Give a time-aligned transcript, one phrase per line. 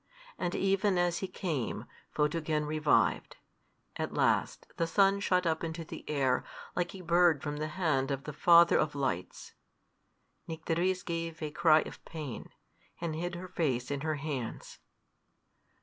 [0.39, 3.37] And even as he came, Photogen revived.
[3.97, 6.43] At last the sun shot up into the air,
[6.75, 9.53] like a bird from the hand of the Father of Lights.
[10.47, 12.49] Nycteris gave a cry of pain,
[12.99, 14.79] and hid her face in her hands.